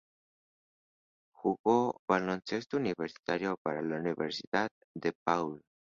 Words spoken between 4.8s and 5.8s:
DePaul.